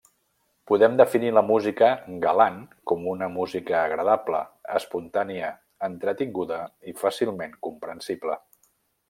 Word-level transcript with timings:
Podem 0.69 0.93
definir 1.01 1.27
la 1.37 1.43
música 1.49 1.89
galant 2.23 2.57
com 2.91 3.05
una 3.11 3.27
música 3.35 3.77
agradable, 3.81 4.41
espontània, 4.81 5.51
entretinguda 5.91 6.61
i 6.93 6.97
fàcilment 7.05 7.57
comprensible. 7.69 8.41